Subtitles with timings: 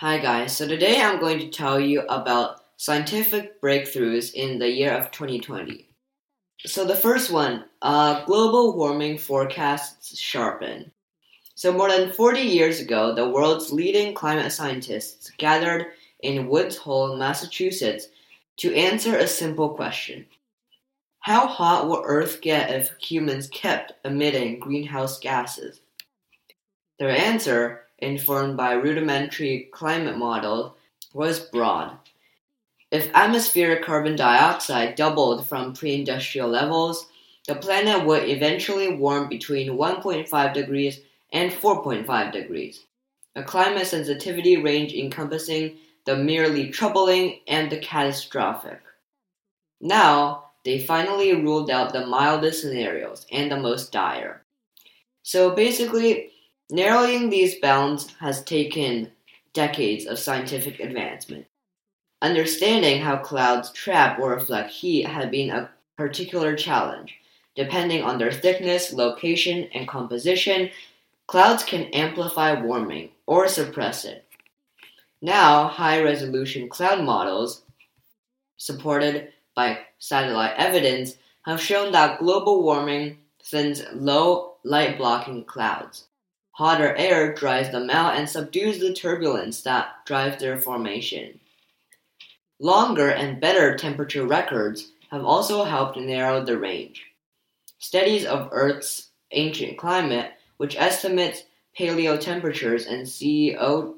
[0.00, 4.92] Hi guys, so today I'm going to tell you about scientific breakthroughs in the year
[4.92, 5.88] of 2020.
[6.66, 10.92] So the first one, uh, global warming forecasts sharpen.
[11.54, 15.86] So more than 40 years ago, the world's leading climate scientists gathered
[16.20, 18.08] in Woods Hole, Massachusetts
[18.58, 20.26] to answer a simple question.
[21.20, 25.80] How hot will Earth get if humans kept emitting greenhouse gases?
[26.98, 30.72] Their answer informed by rudimentary climate models,
[31.12, 31.96] was broad.
[32.90, 37.06] If atmospheric carbon dioxide doubled from pre industrial levels,
[37.46, 41.00] the planet would eventually warm between 1.5 degrees
[41.32, 42.84] and 4.5 degrees,
[43.34, 48.80] a climate sensitivity range encompassing the merely troubling and the catastrophic.
[49.80, 54.42] Now, they finally ruled out the mildest scenarios and the most dire.
[55.22, 56.30] So basically,
[56.70, 59.12] Narrowing these bounds has taken
[59.52, 61.46] decades of scientific advancement.
[62.20, 67.14] Understanding how clouds trap or reflect heat has been a particular challenge.
[67.54, 70.70] Depending on their thickness, location, and composition,
[71.28, 74.24] clouds can amplify warming or suppress it.
[75.22, 77.62] Now, high resolution cloud models,
[78.56, 86.08] supported by satellite evidence, have shown that global warming sends low light blocking clouds.
[86.56, 91.38] Hotter air dries them out and subdues the turbulence that drives their formation.
[92.58, 97.04] Longer and better temperature records have also helped narrow the range.
[97.78, 101.42] Studies of Earth's ancient climate, which estimates
[101.78, 103.96] paleo temperatures and CO,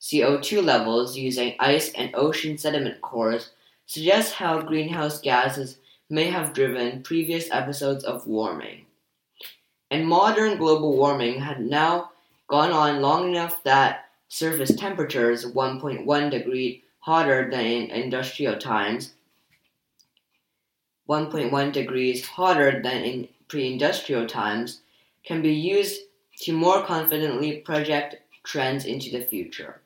[0.00, 3.50] CO2 levels using ice and ocean sediment cores,
[3.86, 8.86] suggest how greenhouse gases may have driven previous episodes of warming
[9.90, 12.10] and modern global warming had now
[12.48, 19.14] gone on long enough that surface temperatures 1.1 degree hotter than in industrial times,
[21.08, 24.80] 1.1 degrees hotter than in pre-industrial times,
[25.24, 26.02] can be used
[26.38, 29.80] to more confidently project trends into the future.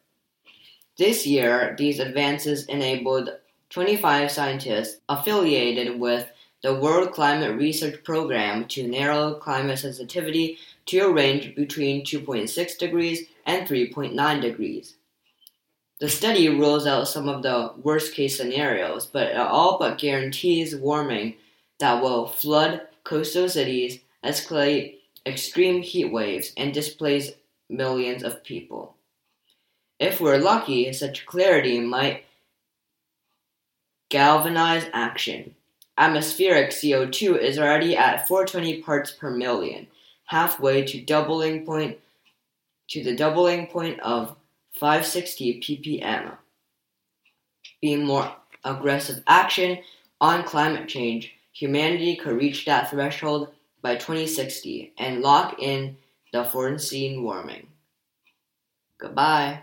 [0.99, 3.31] This year, these advances enabled
[3.71, 6.31] 25 scientists affiliated with
[6.65, 13.27] the World Climate Research Program to narrow climate sensitivity to a range between 2.6 degrees
[13.45, 14.95] and 3.9 degrees.
[16.01, 20.75] The study rules out some of the worst case scenarios, but it all but guarantees
[20.75, 21.35] warming
[21.81, 27.33] that will flood coastal cities, escalate extreme heat waves, and displace
[27.69, 28.97] millions of people.
[30.01, 32.25] If we're lucky, such clarity might
[34.09, 35.55] galvanize action.
[35.97, 39.87] Atmospheric CO2 is already at 420 parts per million,
[40.27, 41.99] halfway to doubling point
[42.89, 44.37] to the doubling point of
[44.79, 46.37] 560 ppm.
[47.81, 48.35] Being more
[48.65, 49.79] aggressive action
[50.21, 53.49] on climate change, humanity could reach that threshold
[53.83, 55.97] by 2060 and lock in
[56.33, 57.69] the foreseen warming.
[58.99, 59.63] Goodbye.